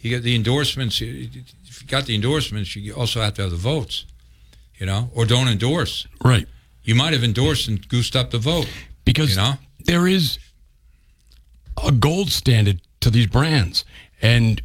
[0.00, 1.00] You get the endorsements.
[1.00, 4.04] If you got the endorsements, you also have to have the votes,
[4.78, 6.06] you know, or don't endorse.
[6.24, 6.46] right.
[6.84, 8.68] You might have endorsed and goosed up the vote.
[9.04, 9.54] because You know?
[9.84, 10.38] there is
[11.84, 13.84] a gold standard to these brands
[14.22, 14.62] and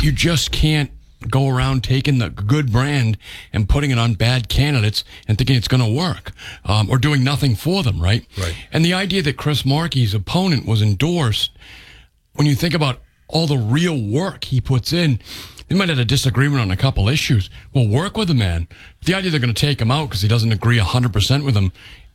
[0.00, 0.90] you just can't
[1.28, 3.18] go around taking the good brand
[3.52, 6.32] and putting it on bad candidates and thinking it's going to work
[6.64, 8.54] um, or doing nothing for them right Right.
[8.72, 11.50] and the idea that chris markey's opponent was endorsed
[12.34, 15.18] when you think about all the real work he puts in
[15.68, 17.50] they might have a disagreement on a couple issues.
[17.72, 18.68] Well, work with the man.
[19.04, 21.72] The idea they're going to take him out because he doesn't agree 100% with them,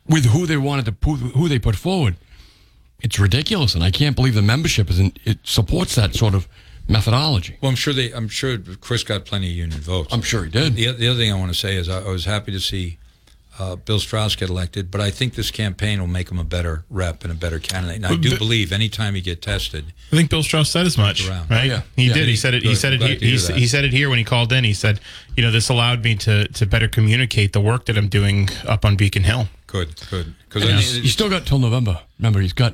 [0.08, 2.16] with who they wanted to put, who they put forward,
[3.00, 3.74] it's ridiculous.
[3.74, 6.48] And I can't believe the membership isn't, it supports that sort of
[6.88, 7.58] methodology.
[7.60, 8.12] Well, I'm sure they.
[8.12, 10.12] I'm sure Chris got plenty of union votes.
[10.12, 10.74] I'm sure he did.
[10.74, 12.98] The, the other thing I want to say is I, I was happy to see
[13.58, 16.84] uh, Bill Strauss get elected, but I think this campaign will make him a better
[16.88, 17.96] rep and a better candidate.
[17.96, 20.96] And I do But- believe anytime you get tested, I think Bill Strauss said as
[20.96, 21.50] much, Around.
[21.50, 21.66] right?
[21.66, 21.82] Yeah.
[21.96, 22.14] He Yeah.
[22.14, 22.28] did.
[22.28, 22.62] He said it.
[22.62, 22.98] He said it.
[22.98, 24.64] Glad He, he, he said it here when he called in.
[24.64, 25.00] He said,
[25.36, 28.84] "You know, this allowed me to to better communicate the work that I'm doing up
[28.84, 31.98] on Beacon Hill." good, good, because And he's, he's still got till November.
[32.18, 32.72] Remember, he's got.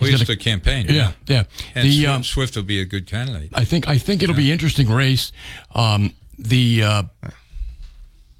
[0.00, 0.90] well, He's he's got the campaign.
[0.90, 1.44] a, yeah, yeah.
[1.76, 3.50] And The, Swift, um, Swift will be a good candidate.
[3.54, 5.30] I think I think it'll be interesting race.
[5.74, 7.02] Um, the uh,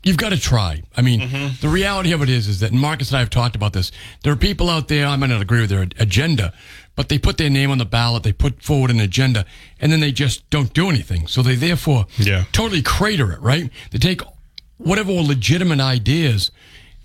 [0.02, 0.82] you've got to try.
[0.96, 1.20] I mean,
[1.60, 3.90] the reality of it is is that Marcus and I have talked about this.
[4.22, 5.06] There are people out there.
[5.06, 6.52] I might not agree with their agenda,
[6.96, 9.44] but they put their name on the ballot, they put forward an agenda,
[9.80, 11.26] and then they just don't do anything.
[11.26, 12.44] So they therefore Yeah.
[12.52, 13.70] totally crater it, right?
[13.90, 14.20] They take
[14.78, 16.50] whatever were legitimate ideas,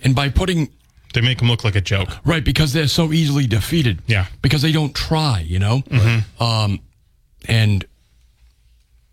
[0.01, 0.69] and by putting
[1.13, 2.09] They make them look like a joke.
[2.25, 4.25] right because they're so easily defeated, Yeah.
[4.41, 5.83] because they don't try, you know,
[6.39, 6.79] um,
[7.47, 7.85] and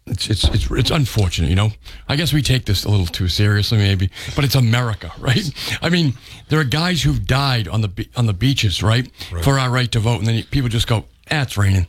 [0.06, 1.70] it's it's it's it's unfortunate, you know.
[2.08, 5.48] I guess we take this a little too seriously, maybe, but it's America, right?
[5.80, 6.14] I mean,
[6.48, 9.10] there are guys who've died on the on the beaches, right,
[9.42, 11.86] for our right to vote, and then people just go, "Ah, it's raining."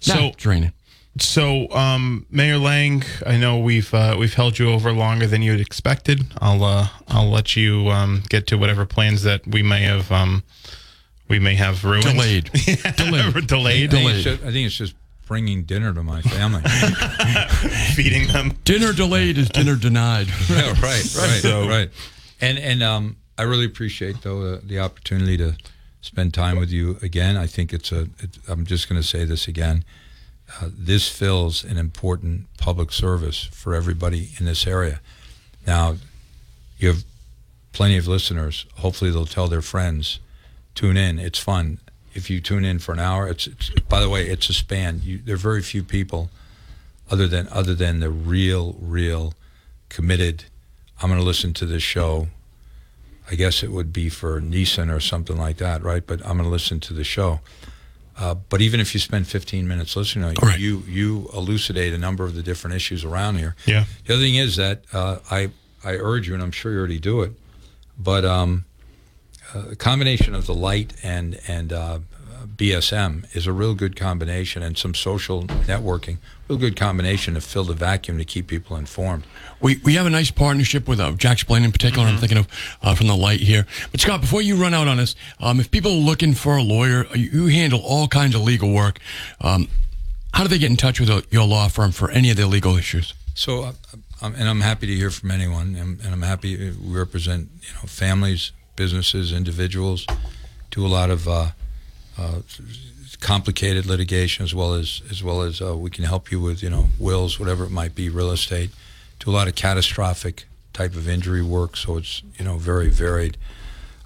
[0.00, 0.72] So- nah, it's raining.
[1.20, 5.50] So, um, Mayor Lang, I know we've uh, we've held you over longer than you
[5.50, 6.24] had expected.
[6.40, 10.42] I'll uh, I'll let you um, get to whatever plans that we may have um,
[11.28, 12.50] we may have ruined, Delayed.
[12.96, 14.94] delayed, delayed, I think, it's just, I think it's just
[15.32, 16.60] bringing dinner to my family.
[17.96, 18.52] feeding them.
[18.64, 20.26] Dinner delayed is dinner denied.
[20.50, 21.04] yeah, right, right,
[21.40, 21.88] So- right.
[22.42, 25.56] And and um, I really appreciate though uh, the opportunity to
[26.02, 27.38] spend time with you again.
[27.38, 28.02] I think it's a.
[28.18, 29.84] It, I'm just going to say this again.
[30.60, 35.00] Uh, this fills an important public service for everybody in this area.
[35.66, 35.96] Now,
[36.76, 37.04] you have
[37.72, 38.66] plenty of listeners.
[38.80, 40.18] Hopefully, they'll tell their friends.
[40.74, 41.18] Tune in.
[41.18, 41.78] It's fun.
[42.14, 43.46] If you tune in for an hour, it's.
[43.46, 45.00] it's by the way, it's a span.
[45.02, 46.30] You, there are very few people,
[47.10, 49.34] other than other than the real, real,
[49.88, 50.44] committed.
[51.02, 52.28] I'm going to listen to this show.
[53.30, 56.06] I guess it would be for Nissan or something like that, right?
[56.06, 57.40] But I'm going to listen to the show.
[58.18, 60.58] Uh, but even if you spend 15 minutes listening, Right.
[60.60, 63.56] you you elucidate a number of the different issues around here.
[63.64, 63.84] Yeah.
[64.06, 65.50] The other thing is that uh, I
[65.82, 67.32] I urge you, and I'm sure you already do it,
[67.98, 68.64] but um,
[69.54, 71.98] a combination of the light and and uh,
[72.56, 77.64] BSM is a real good combination, and some social networking, real good combination to fill
[77.64, 79.24] the vacuum to keep people informed.
[79.60, 82.06] We, we have a nice partnership with uh, Jack Spillane in particular.
[82.06, 82.48] I'm thinking of
[82.82, 83.66] uh, from the light here.
[83.90, 86.62] But Scott, before you run out on us, um, if people are looking for a
[86.62, 88.98] lawyer, you, you handle all kinds of legal work.
[89.40, 89.68] Um,
[90.34, 92.46] how do they get in touch with uh, your law firm for any of their
[92.46, 93.14] legal issues?
[93.34, 93.72] So, uh,
[94.20, 97.48] um, and I'm happy to hear from anyone, and, and I'm happy uh, we represent
[97.60, 100.06] you know families, businesses, individuals,
[100.70, 101.50] do a lot of uh,
[102.18, 102.40] uh,
[103.20, 106.70] complicated litigation as well as as well as uh, we can help you with you
[106.70, 108.70] know wills, whatever it might be, real estate.
[109.20, 113.36] Do a lot of catastrophic type of injury work, so it's you know very varied.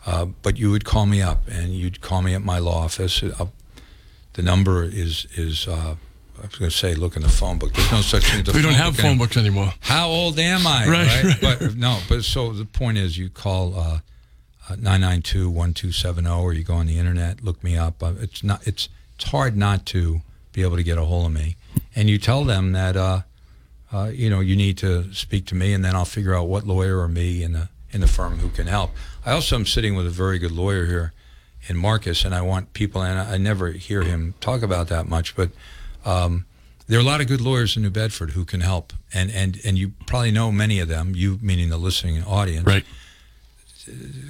[0.05, 3.22] Uh, but you would call me up, and you'd call me at my law office.
[3.22, 3.46] Uh,
[4.35, 5.66] the number is is.
[5.68, 5.96] Uh,
[6.38, 7.72] I was going to say look in the phone book.
[7.72, 9.26] There's no such thing as a We don't have book phone anymore.
[9.26, 9.72] books anymore.
[9.81, 10.87] How old am I?
[10.87, 11.40] Right, right.
[11.40, 14.00] But no, but so the point is you call uh,
[14.74, 18.02] 992-1270 or you go on the internet, look me up.
[18.02, 20.20] Uh, it's not it's it's hard not to
[20.52, 21.57] be able to get a hold of me.
[21.94, 23.22] And you tell them that uh,
[23.92, 26.66] uh, you know, you need to speak to me and then I'll figure out what
[26.66, 28.90] lawyer or me in the in the firm who can help.
[29.24, 31.12] I also am sitting with a very good lawyer here
[31.68, 35.09] in Marcus and I want people and I, I never hear him talk about that
[35.09, 35.50] much, but
[36.05, 36.46] um,
[36.88, 39.59] there are a lot of good lawyers in New Bedford who can help, and and
[39.64, 41.14] and you probably know many of them.
[41.16, 42.66] You meaning the listening audience.
[42.66, 42.85] Right.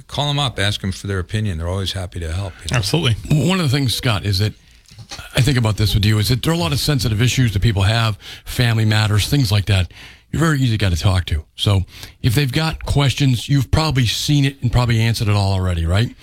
[0.07, 1.57] Call them up, ask them for their opinion.
[1.57, 2.53] They're always happy to help.
[2.61, 2.77] you know.
[2.77, 3.47] Absolutely.
[3.47, 4.53] One of the things, Scott, is that
[5.35, 7.53] I think about this with you is that there are a lot of sensitive issues
[7.53, 9.91] that people have, family matters, things like that.
[10.31, 11.45] You're very easy guy to talk to.
[11.55, 11.81] So
[12.21, 16.13] if they've got questions, you've probably seen it and probably answered it all already, right?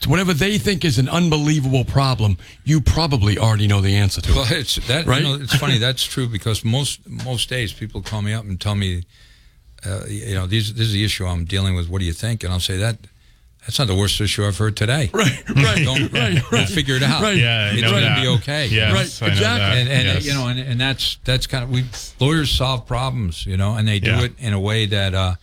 [0.00, 4.32] So whatever they think is an unbelievable problem, you probably already know the answer to.
[4.32, 4.58] Well, it.
[4.58, 5.06] it's that.
[5.06, 5.22] Right?
[5.22, 5.78] You know, it's funny.
[5.78, 9.04] That's true because most most days people call me up and tell me,
[9.86, 11.88] uh, you know, these, this is the issue I'm dealing with.
[11.88, 12.44] What do you think?
[12.44, 12.98] And I'll say that.
[13.62, 15.10] That's not the worst issue I've heard today.
[15.12, 16.68] Right, right, Don't, right, We'll right.
[16.68, 17.20] figure it out.
[17.22, 17.36] Right.
[17.36, 18.66] Yeah, it's going to be okay.
[18.68, 19.40] Yes, Right, exactly.
[19.44, 19.76] that.
[19.76, 20.24] and, and Yes.
[20.26, 21.84] you know, and, and that's that's kind of we
[22.18, 24.22] lawyers solve problems, you know, and they do Yeah.
[24.22, 25.34] it in a way that uh,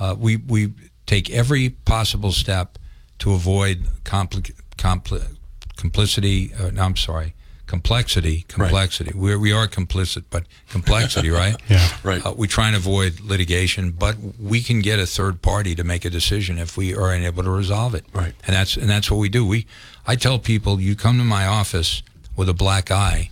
[0.00, 0.72] uh, we we
[1.04, 2.78] take every possible step
[3.18, 5.36] to avoid compli- compli-
[5.76, 6.52] complicity.
[6.58, 7.34] Uh, no, I'm sorry,
[7.66, 8.44] complexity.
[8.48, 9.12] Complexity.
[9.14, 11.56] We're, we are complicit, but complexity, right?
[11.68, 11.88] Yeah.
[12.02, 12.24] Right.
[12.24, 16.04] Uh, we try and avoid litigation, but we can get a third party to make
[16.04, 18.04] a decision if we are unable to resolve it.
[18.12, 18.34] Right.
[18.46, 19.46] And that's and that's what we do.
[19.46, 19.66] We
[20.06, 22.02] I tell people you come to my office
[22.36, 23.30] with a black eye.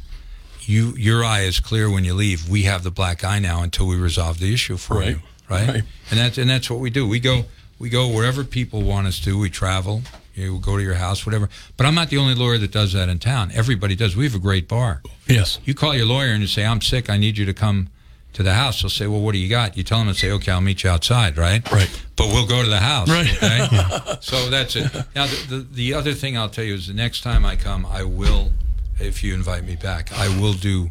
[0.62, 2.48] You your eye is clear when you leave.
[2.48, 5.08] We have the black eye now until we resolve the issue for Right.
[5.10, 5.20] you.
[5.48, 5.68] Right?
[5.68, 5.82] Right.
[6.10, 7.06] And that's and that's what we do.
[7.06, 7.44] We go
[7.78, 9.38] we go wherever people want us to.
[9.38, 10.02] We travel.
[10.34, 11.48] You go to your house, whatever.
[11.76, 13.50] But I'm not the only lawyer that does that in town.
[13.54, 14.16] Everybody does.
[14.16, 15.00] We have a great bar.
[15.28, 15.60] Yes.
[15.64, 17.88] You call your lawyer and you say, I'm sick, I need you to come
[18.32, 18.82] to the house.
[18.82, 19.76] They'll say, Well, what do you got?
[19.76, 21.70] You tell them and say, Okay, I'll meet you outside, right?
[21.70, 21.88] Right.
[22.16, 23.08] But we'll go to the house.
[23.08, 23.30] Right.
[23.36, 24.16] Okay?
[24.20, 24.92] so that's it.
[25.14, 27.86] Now, the, the, the other thing I'll tell you is the next time I come,
[27.86, 28.52] I will,
[28.98, 30.88] if you invite me back, I will do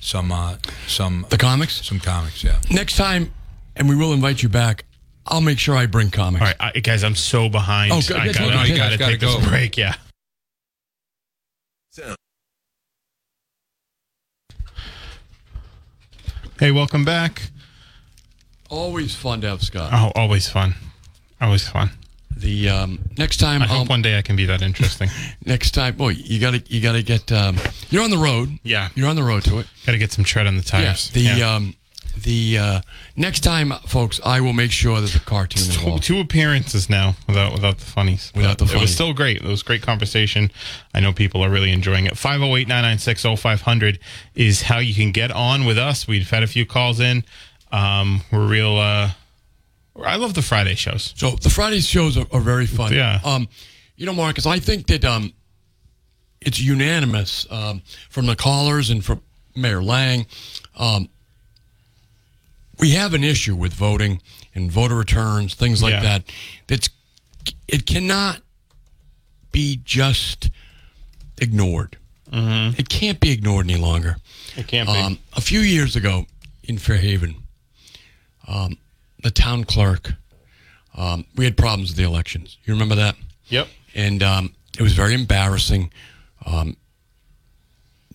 [0.00, 0.56] some, uh,
[0.86, 1.84] some, The comics?
[1.84, 2.58] some comics, yeah.
[2.70, 3.30] Next time,
[3.74, 4.84] and we will invite you back,
[5.28, 6.42] I'll make sure I bring comics.
[6.42, 7.92] All right, I, guys, I'm so behind.
[7.92, 8.16] Oh, good.
[8.16, 9.38] I gotta, gotta, take go.
[9.38, 9.76] this break.
[9.76, 9.94] Yeah.
[11.90, 12.14] So.
[16.58, 17.50] Hey, welcome back.
[18.70, 19.90] Always fun to have Scott.
[19.92, 20.74] Oh, always fun.
[21.40, 21.90] Always fun.
[22.36, 25.08] The um, next time, I hope um, one day I can be that interesting.
[25.44, 27.32] next time, boy, you gotta you gotta get.
[27.32, 27.56] Um,
[27.88, 28.58] you're on the road.
[28.62, 29.66] Yeah, you're on the road to it.
[29.86, 31.10] Gotta get some tread on the tires.
[31.14, 31.54] Yeah, the yeah.
[31.54, 31.74] Um,
[32.22, 32.80] the uh,
[33.16, 36.02] next time, folks, I will make sure that the cartoon Two, involved.
[36.04, 38.32] two appearances now without without the funnies.
[38.34, 39.38] Without the But It was still great.
[39.38, 40.50] It was great conversation.
[40.94, 42.16] I know people are really enjoying it.
[42.16, 43.98] 508 996 0500
[44.34, 46.06] is how you can get on with us.
[46.08, 47.24] We've had a few calls in.
[47.72, 48.76] Um, we're real.
[48.76, 49.10] Uh,
[50.04, 51.14] I love the Friday shows.
[51.16, 52.92] So the Friday shows are, are very fun.
[52.92, 53.20] Yeah.
[53.24, 53.48] Um,
[53.96, 55.32] you know, Marcus, I think that um,
[56.40, 59.22] it's unanimous um, from the callers and from
[59.54, 60.26] Mayor Lang.
[60.76, 61.08] Um,
[62.78, 64.20] we have an issue with voting
[64.54, 66.02] and voter returns, things like Yeah.
[66.02, 66.24] that.
[66.66, 66.88] That's
[67.68, 68.40] it cannot
[69.52, 70.50] be just
[71.40, 71.96] ignored.
[72.30, 72.78] Mm-hmm.
[72.78, 74.16] It can't be ignored any longer.
[74.56, 74.94] It can't be.
[74.94, 76.26] Um, a few years ago
[76.64, 77.36] in Fairhaven,
[78.48, 78.76] um,
[79.22, 80.12] the town clerk,
[80.96, 82.58] um, we had problems with the elections.
[82.64, 83.16] You remember that?
[83.48, 83.68] yep.
[83.94, 85.90] And um, it was very embarrassing.
[86.44, 86.76] Um,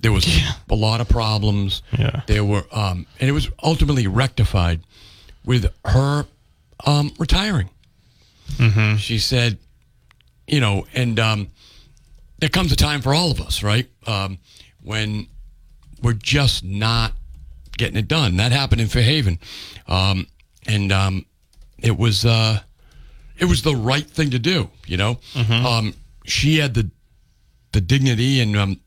[0.02, 0.28] there was
[0.70, 1.84] a lot of problems.
[1.98, 2.22] Yeah.
[2.28, 4.82] There were, um, and it was ultimately rectified
[5.46, 6.26] with her
[6.86, 7.70] um, retiring.
[8.54, 8.98] Mm-hmm.
[8.98, 9.58] She said,
[10.48, 11.48] you know, and um,
[12.40, 13.88] there comes a time for all of us, right?
[14.06, 14.40] Um,
[14.84, 15.28] when
[16.02, 17.14] we're just not
[17.78, 18.38] getting it done.
[18.38, 19.40] That happened in Fairhaven,
[19.88, 20.28] um,
[20.68, 21.26] and um,
[21.80, 22.60] it was uh,
[23.38, 24.70] it was the right thing to do.
[24.88, 25.20] You know,
[25.66, 25.94] um,
[26.26, 26.90] she had the
[27.72, 28.80] the dignity and um,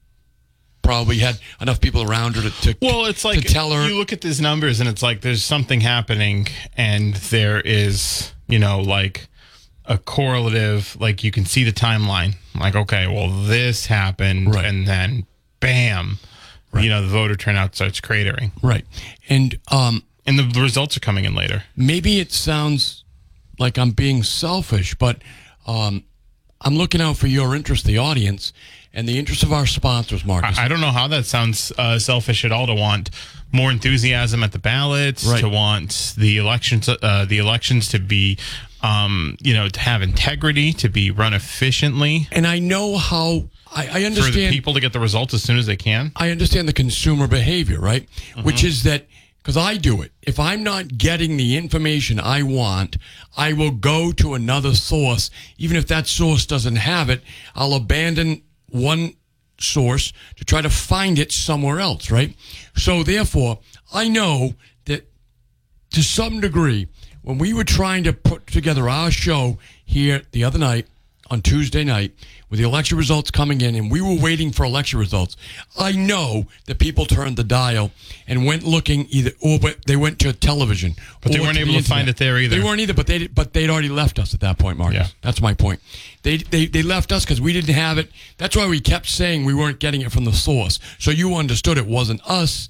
[0.84, 3.88] probably had enough people around her to, to Well, it's like tell her.
[3.88, 8.58] you look at these numbers and it's like there's something happening, and there is, you
[8.60, 9.26] know, like
[9.86, 10.96] a correlative.
[11.00, 12.36] Like you can see the timeline.
[12.58, 14.64] Like, okay, well, this happened, Right.
[14.66, 15.26] and then
[15.60, 16.18] bam,
[16.78, 18.84] you know, the voter turnout starts cratering, right,
[19.28, 21.64] and um, and the, the results are coming in later.
[21.76, 23.04] maybe it sounds
[23.58, 25.18] like I'm being selfish, but
[25.66, 26.04] um,
[26.60, 28.52] I'm looking out for your interest, the audience,
[28.94, 30.58] and the interest of our sponsors, Marcus.
[30.58, 33.10] I don't know how that sounds uh, selfish at all to want
[33.52, 35.40] more enthusiasm at the ballots, Right.
[35.40, 38.38] to want the elections, uh, the elections to be,
[38.82, 43.82] um, you know, to have integrity, to be run efficiently, and I know how I,
[43.82, 44.52] I for the understand.
[44.52, 46.12] people to get the results as soon as they can.
[46.16, 48.08] I understand the consumer behavior, right?
[48.42, 49.06] Which is that
[49.42, 50.12] because I do it.
[50.22, 52.96] If I'm not getting the information I want,
[53.36, 55.30] I will go to another source.
[55.58, 57.20] Even if that source doesn't have it,
[57.54, 59.14] I'll abandon one
[59.58, 62.34] source to try to find it somewhere else, right?
[62.76, 63.60] So therefore,
[63.92, 64.54] I know
[64.86, 65.08] that
[65.90, 66.88] to some degree,
[67.22, 70.86] when we were trying to put together our show here the other night
[71.30, 72.12] on Tuesday night,
[72.50, 75.36] with the election results coming in, and we were waiting for election results,
[75.78, 77.90] I know that people turned the dial
[78.26, 81.74] and went looking either, or but they went to television, But they weren't the able
[81.74, 82.56] to find it there either.
[82.56, 84.98] They weren't either, but they but they'd already left us at that point, Marcus.
[84.98, 85.06] Yeah.
[85.22, 85.80] That's my point.
[86.22, 88.10] They they they left us because we didn't have it.
[88.38, 90.78] That's why we kept saying we weren't getting it from the source.
[90.98, 92.68] So you understood it wasn't us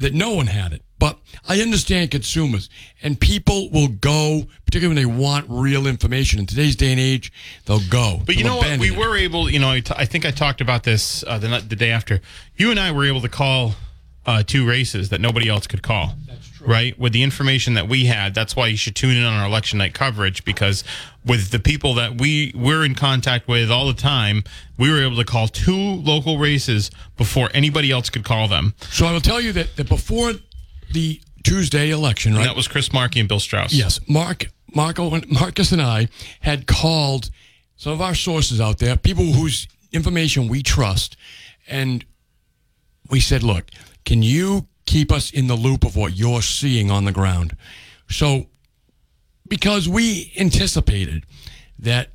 [0.00, 0.82] that no one had it.
[0.98, 2.70] But I understand consumers
[3.02, 6.38] and people will go, particularly when they want real information.
[6.38, 7.32] In today's day and age,
[7.66, 8.20] they'll go.
[8.24, 8.78] But you know what?
[8.78, 8.96] We it.
[8.96, 11.76] were able, you know, I, t- I think I talked about this uh, the, the
[11.76, 12.20] day after.
[12.56, 13.74] You and I were able to call
[14.26, 16.14] uh, two races that nobody else could call.
[16.26, 16.66] That's true.
[16.66, 16.98] Right?
[16.98, 18.34] With the information that we had.
[18.34, 20.82] That's why you should tune in on our election night coverage because
[21.24, 24.44] with the people that we we're in contact with all the time,
[24.78, 28.74] we were able to call two local races before anybody else could call them.
[28.80, 30.32] So I will tell you that, that before
[30.92, 32.40] the Tuesday election, right?
[32.40, 33.72] And that was Chris Markey and Bill Straus.
[33.72, 36.08] Yes, Mark, Marco, and Marcus, and I
[36.40, 37.30] had called
[37.76, 41.16] some of our sources out there, people whose information we trust,
[41.68, 42.04] and
[43.10, 43.66] we said, "Look,
[44.04, 47.56] can you keep us in the loop of what you're seeing on the ground?"
[48.08, 48.46] So,
[49.48, 51.24] because we anticipated
[51.78, 52.10] that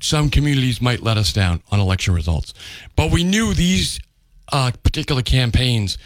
[0.00, 2.54] some communities might let us down on election results,
[2.96, 4.00] but we knew these
[4.52, 5.98] uh, particular campaigns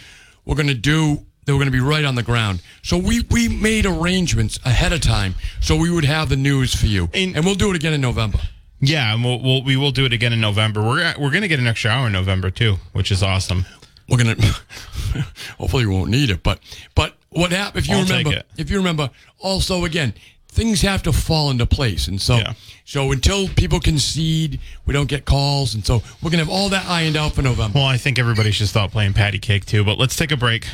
[0.45, 2.63] were going to do they were going to be right on the ground.
[2.83, 6.87] So we we made arrangements ahead of time so we would have the news for
[6.87, 8.39] you, And- and, we'll do it again in November.
[8.81, 10.83] Yeah, and we'll, we'll we will do it again in November.
[10.83, 13.65] We're we're going to get an extra hour in November too, which is awesome.
[14.09, 14.37] We're gonna
[15.59, 16.59] hopefully we won't need it, but
[16.95, 20.15] but what happened if you I'll remember if you remember also again
[20.49, 22.53] things have to fall into place and so Yeah.
[22.85, 26.85] so until people concede we don't get calls and so we're gonna have all that
[26.87, 27.79] ironed out for November.
[27.79, 29.83] Well, I think everybody should stop playing patty cake too.
[29.85, 30.67] But let's take a break.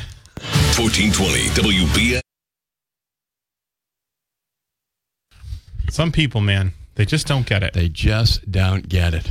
[0.77, 2.21] 1420 WBS.
[5.89, 7.73] Some people, man, they just don't get it.
[7.73, 9.29] They just don't get it.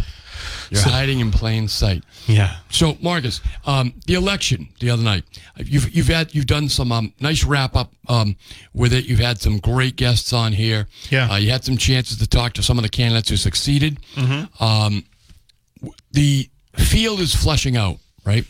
[0.70, 2.04] You're hiding in plain sight.
[2.26, 2.56] Yeah.
[2.70, 5.24] So, Marcus, um, the election the other night,
[5.56, 8.36] you've you've had you've done some um, nice wrap up um,
[8.74, 9.06] with it.
[9.06, 10.86] You've had some great guests on here.
[11.10, 11.30] Yeah.
[11.30, 13.98] uh, you had some chances to talk to some of the candidates who succeeded.
[14.60, 15.04] Um,
[15.80, 18.44] w- the field is fleshing out, right?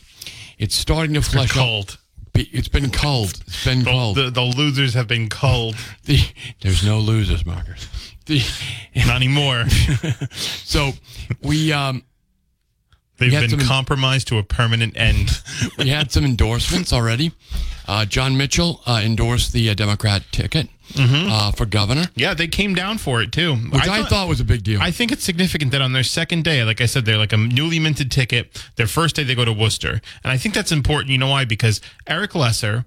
[0.58, 1.90] It's starting to flesh Cold.
[1.90, 1.98] out.
[2.34, 3.40] It's been cold.
[3.48, 4.16] It's been cold.
[4.16, 5.74] The, the losers have been cold.
[6.04, 6.18] The,
[6.60, 7.88] there's no losers, Marcus.
[8.96, 9.64] Not anymore.
[10.30, 10.92] so
[11.42, 12.02] we um,
[13.18, 15.40] They've been some- compromised to a permanent end.
[15.78, 17.32] we had some endorsements already.
[17.86, 20.68] Uh, Jon Mitchell uh, endorsed the uh, Democrat ticket
[20.98, 23.54] uh, for governor, Yeah, they came down for it too.
[23.56, 24.80] which I, thought, was a big deal.
[24.80, 27.36] I think it's significant that on their second day, like I said, they're like a
[27.36, 28.62] newly minted ticket.
[28.76, 31.10] Their first day, they go to Worcester, and I think that's important.
[31.10, 31.44] You know why?
[31.44, 32.84] Because Eric Lesser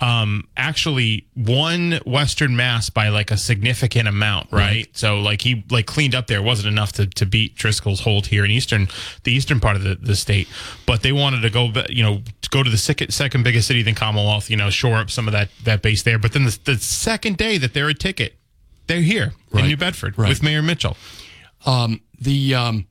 [0.00, 4.88] um, actually won Western Mass by like a significant amount, right?
[4.96, 6.38] So like he like cleaned up there.
[6.40, 8.88] It wasn't enough to, to beat Driscoll's hold here in eastern
[9.22, 10.48] the eastern part of the, the state,
[10.84, 13.82] but they wanted to go, you know, to go to the second second biggest city
[13.82, 16.18] than Commonwealth, you know, shore up some of that that base there.
[16.18, 18.34] But then the, the second day that they're a ticket,
[18.88, 19.62] they're here Right.
[19.64, 20.28] in New Bedford Right.
[20.28, 20.96] with Mayor Mitchell.
[21.64, 22.86] um, the um,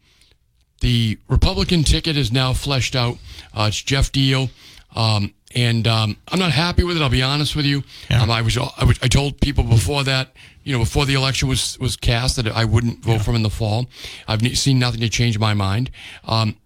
[0.79, 3.17] the Republican ticket is now fleshed out.
[3.53, 4.49] Uh, it's Geoff Diehl,
[4.95, 7.03] um, and um, I'm not happy with it.
[7.03, 7.83] I'll be honest with you.
[8.09, 11.47] Um, I was I was I told people before that you know before the election
[11.47, 13.87] was was cast that I wouldn't vote for him in the fall.
[14.27, 15.91] I've seen nothing to change my mind.
[16.25, 16.57] Um,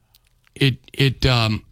[0.56, 1.66] it it um,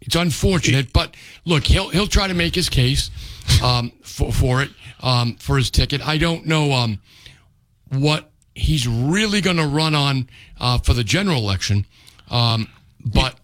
[0.00, 3.10] it's unfortunate, but look, he'll he'll try to make his case
[3.62, 4.70] um, for for it
[5.00, 6.06] um, for his ticket.
[6.06, 7.00] I don't know um,
[7.90, 10.28] what he's really going to run on
[10.60, 11.86] uh, for the general election,
[12.30, 12.68] um,
[13.04, 13.38] but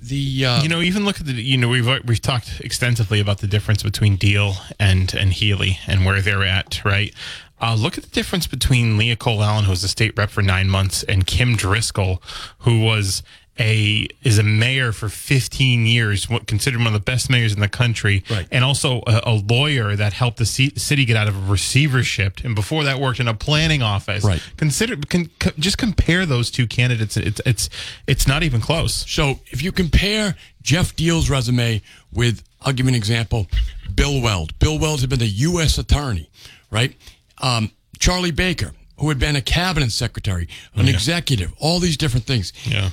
[0.00, 1.32] the uh, You know, even look at the.
[1.32, 6.04] You know, we've we've talked extensively about the difference between Diehl and and Healey and
[6.04, 7.14] where they're at, right?
[7.60, 10.42] Uh, look at the difference between Leah Cole Allen, who was a state rep for
[10.42, 12.22] nine months, and Kim Driscoll,
[12.60, 13.22] who was
[13.60, 17.60] a is a mayor for 15 years, what- considered one of the best mayors in
[17.60, 18.46] the country, Right.
[18.52, 22.44] and also a, a lawyer that helped the ci- city get out of a receivership,
[22.44, 24.22] and before that worked in a planning office.
[24.24, 24.40] Right.
[24.56, 27.16] Consider, can, c- just compare those two candidates.
[27.16, 27.68] It's it's
[28.06, 29.04] it's not even close.
[29.10, 31.82] So if you compare Geoff Diehl's resume
[32.12, 33.46] with, I'll give you an example,
[33.94, 34.58] Bill Weld.
[34.58, 35.78] Bill Weld had been the U.S.
[35.78, 36.28] attorney,
[36.70, 36.94] right?
[37.40, 42.52] Um, Charlie Baker, who had been a cabinet secretary, an executive, all these different things.
[42.64, 42.90] Yeah.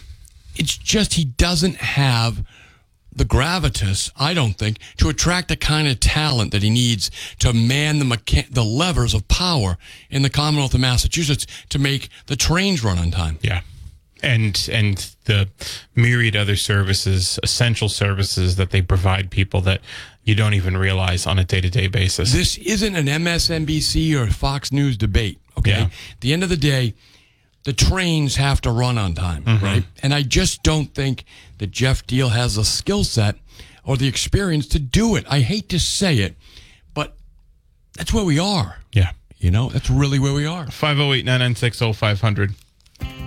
[0.56, 2.45] It's just he doesn't have
[3.16, 7.53] the gravitas, I don't think, to attract the kind of talent that he needs to
[7.53, 9.78] man the mecha- the levers of power
[10.10, 13.39] in the Commonwealth of Massachusetts to make the trains run on time.
[13.41, 13.62] Yeah.
[14.22, 15.49] And and the
[15.95, 19.82] myriad other services, essential services that they provide people that
[20.24, 22.34] you don't even realize on a day to day basis.
[22.34, 25.39] This isn't an MSNBC or Fox News debate.
[25.58, 25.72] Okay.
[25.72, 25.84] Yeah.
[25.84, 26.95] At the end of the day,
[27.66, 29.66] the trains have to run on time, mm-hmm.
[29.66, 29.84] right?
[30.01, 31.26] And I just don't think
[31.57, 33.36] that Geoff Diehl has the skill set
[33.84, 35.26] or the experience to do it.
[35.30, 36.38] I hate to say it,
[36.93, 37.18] but
[37.97, 38.78] that's where we are.
[38.93, 39.11] yeah.
[39.38, 40.66] You know, that's really where we are.
[40.72, 42.55] 508 996 0500.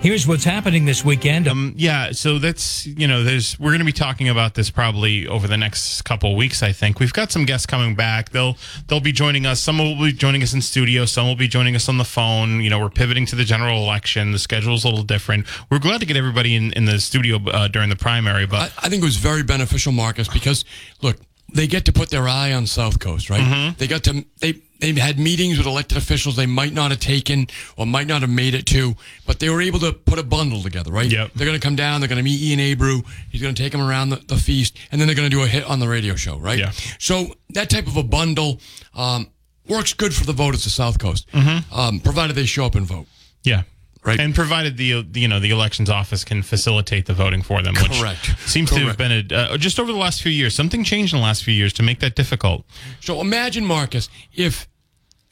[0.01, 1.49] Here's what's happening this weekend.
[1.49, 5.27] Um, yeah, so that's you know, there's we're going to be talking about this probably
[5.27, 6.63] over the next couple of weeks.
[6.63, 8.29] I think we've got some guests coming back.
[8.29, 8.55] They'll
[8.87, 9.59] they'll be joining us.
[9.59, 11.03] Some will be joining us in studio.
[11.03, 12.61] Some will be joining us on the phone.
[12.61, 14.31] You know, we're pivoting to the general election.
[14.31, 15.45] The schedule's a little different.
[15.69, 18.85] We're glad to get everybody in in the studio uh, during the primary, but I,
[18.85, 20.63] I think it was very beneficial, Marcus, because
[21.01, 21.17] look,
[21.53, 23.75] they get to put their eye on South Coast, right?
[23.77, 27.47] They got to they they had meetings with elected officials they might not have taken
[27.77, 30.61] or might not have made it to, but they were able to put a bundle
[30.61, 31.11] together, right?
[31.11, 31.31] Yep.
[31.35, 32.01] They're going to come down.
[32.01, 33.05] They're going to meet Ian Abreu.
[33.29, 35.43] He's going to take them around the, the feast, and then they're going to do
[35.43, 36.59] a hit on the radio show, right?
[36.59, 36.71] Yeah.
[36.97, 38.59] So that type of a bundle
[38.93, 39.29] um,
[39.67, 41.27] works good for the voters of South Coast,
[41.71, 43.07] um, provided they show up and vote.
[43.43, 43.63] Yeah.
[44.01, 44.17] Right.
[44.19, 47.99] And provided the you know the elections office can facilitate the voting for them, which
[47.99, 48.33] Correct.
[48.45, 50.55] seems to have been a, uh, just over the last few years.
[50.55, 52.65] Something changed in the last few years to make that difficult.
[53.01, 54.69] So imagine, Marcus, if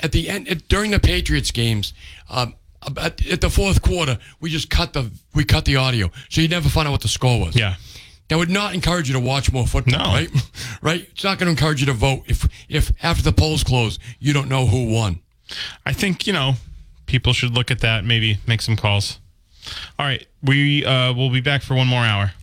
[0.01, 1.93] at the end at, during the Patriots games,
[2.29, 2.55] um,
[2.97, 6.49] at, at the fourth quarter, we just cut the we cut the audio, so you
[6.49, 7.55] never find out what the score was.
[7.55, 7.75] Yeah.
[8.27, 10.11] That would not encourage you to watch more football, No.
[10.11, 10.29] right?
[10.81, 11.07] right?
[11.11, 14.33] It's not going to encourage you to vote if if after the polls close, you
[14.33, 15.21] don't know who won.
[15.85, 16.55] I think you know
[17.07, 18.05] people should look at that.
[18.05, 19.19] Maybe make some calls.
[19.97, 22.33] All right, we uh, will be back for one more hour.